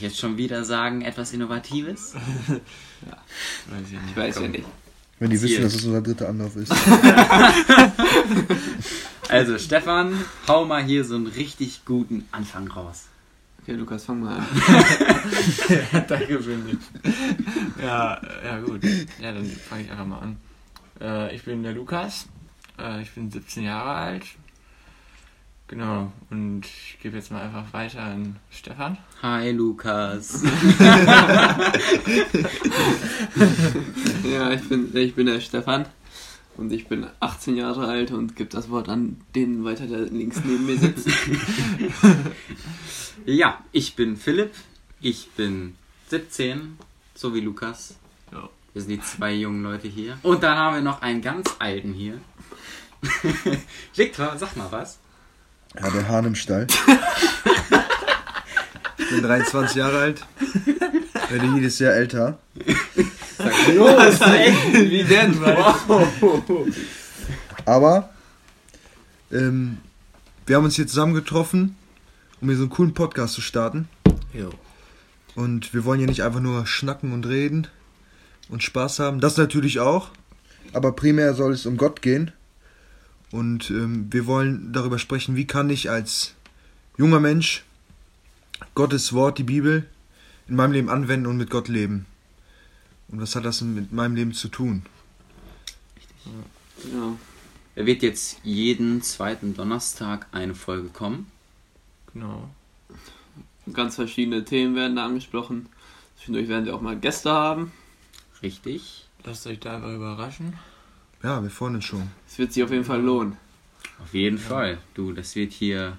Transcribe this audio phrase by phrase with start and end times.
[0.00, 2.14] jetzt schon wieder sagen, etwas Innovatives?
[3.68, 4.16] Weiß ich Ich nicht.
[4.16, 4.64] weiß ja nicht.
[5.18, 5.50] Wenn die Ziel.
[5.50, 6.72] wissen, dass es unser dritter Anlauf ist.
[9.28, 10.12] Also, Stefan,
[10.48, 13.04] hau mal hier so einen richtig guten Anfang raus.
[13.62, 14.46] Okay, Lukas, fang mal an.
[16.08, 16.78] Danke für mich.
[17.80, 18.82] Ja, ja gut.
[19.20, 20.36] Ja, dann fange ich einfach mal an.
[21.00, 22.26] Äh, ich bin der Lukas.
[22.76, 24.24] Äh, ich bin 17 Jahre alt.
[25.70, 26.12] Genau.
[26.30, 28.98] Und ich gebe jetzt mal einfach weiter an Stefan.
[29.22, 30.42] Hi, Lukas.
[34.30, 35.86] Ja, ich bin, ich bin der Stefan
[36.56, 40.40] und ich bin 18 Jahre alt und gebe das Wort an den weiter, der links
[40.44, 41.08] neben mir sitzt.
[43.26, 44.52] Ja, ich bin Philipp.
[45.00, 45.76] Ich bin
[46.08, 46.78] 17,
[47.14, 47.96] so wie Lukas.
[48.32, 48.48] Ja.
[48.72, 50.18] Wir sind die zwei jungen Leute hier.
[50.22, 52.18] Und dann haben wir noch einen ganz alten hier.
[53.94, 54.98] Victor, sag mal was.
[55.78, 56.66] Ja, der Hahn im Stall.
[58.98, 60.26] Ich bin 23 Jahre alt.
[61.28, 62.38] Werde jedes Jahr älter.
[63.38, 64.20] Was?
[64.72, 65.38] Wie denn?
[67.64, 68.10] Aber
[69.32, 69.78] ähm,
[70.46, 71.76] wir haben uns hier zusammengetroffen,
[72.40, 73.88] um hier so einen coolen Podcast zu starten.
[74.32, 74.50] Jo.
[75.36, 77.68] Und wir wollen hier nicht einfach nur schnacken und reden
[78.48, 79.20] und Spaß haben.
[79.20, 80.10] Das natürlich auch.
[80.72, 82.32] Aber primär soll es um Gott gehen.
[83.30, 86.34] Und ähm, wir wollen darüber sprechen, wie kann ich als
[86.96, 87.64] junger Mensch
[88.74, 89.86] Gottes Wort, die Bibel,
[90.48, 92.06] in meinem Leben anwenden und mit Gott leben.
[93.08, 94.82] Und was hat das mit meinem Leben zu tun?
[96.92, 97.16] Ja.
[97.76, 101.30] Er wird jetzt jeden zweiten Donnerstag eine Folge kommen.
[102.12, 102.50] Genau.
[103.72, 105.68] Ganz verschiedene Themen werden da angesprochen.
[106.16, 107.72] Zwischendurch werden wir auch mal Gäste haben.
[108.42, 109.06] Richtig.
[109.24, 110.54] Lasst euch da einfach überraschen.
[111.22, 112.10] Ja, wir freuen uns schon.
[112.26, 113.36] Es wird sich auf jeden Fall lohnen.
[114.02, 114.78] Auf jeden Fall.
[114.94, 115.98] Du, das wird hier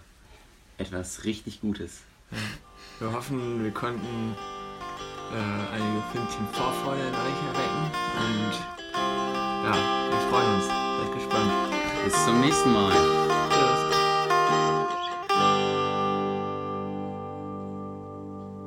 [0.77, 2.01] etwas richtig Gutes.
[2.99, 4.35] Wir hoffen, wir konnten
[5.31, 7.91] äh, einige Fünkchen Vorfreude in euch erwecken.
[8.17, 8.53] Und
[9.63, 9.75] ja,
[10.09, 10.65] wir freuen uns.
[10.65, 11.51] Seid gespannt.
[12.03, 13.30] Bis zum nächsten Mal.